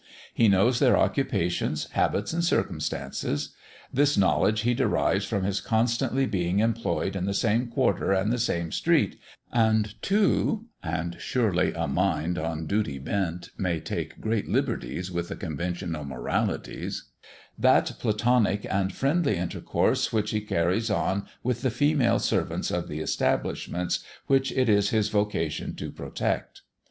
He 0.33 0.47
knows 0.47 0.79
their 0.79 0.97
occupations, 0.97 1.87
habits, 1.91 2.33
and 2.33 2.43
circumstances. 2.43 3.53
This 3.93 4.17
knowledge 4.17 4.61
he 4.61 4.73
derives 4.73 5.25
from 5.25 5.43
his 5.43 5.61
constantly 5.61 6.25
being 6.25 6.57
employed 6.57 7.15
in 7.15 7.25
the 7.25 7.35
same 7.35 7.67
quarter 7.67 8.11
and 8.11 8.31
the 8.33 8.39
same 8.39 8.71
street, 8.71 9.19
and 9.53 9.93
to 10.01 10.65
and 10.81 11.17
surely 11.19 11.71
a 11.75 11.87
mind 11.87 12.39
on 12.39 12.65
duty 12.65 12.97
bent 12.97 13.51
may 13.59 13.79
take 13.79 14.19
great 14.19 14.49
liberties 14.49 15.11
with 15.11 15.27
the 15.27 15.35
conventional 15.35 16.03
moralities 16.03 17.11
that 17.59 17.93
platonic 17.99 18.65
and 18.71 18.93
friendly 18.93 19.35
intercourse 19.35 20.11
which 20.11 20.31
he 20.31 20.41
carries 20.41 20.89
on 20.89 21.27
with 21.43 21.61
the 21.61 21.69
female 21.69 22.17
servants 22.17 22.71
of 22.71 22.87
the 22.87 23.01
establishments 23.01 24.03
which 24.25 24.51
it 24.53 24.67
is 24.67 24.89
his 24.89 25.09
vocation 25.09 25.75
to 25.75 25.91
protect. 25.91 26.61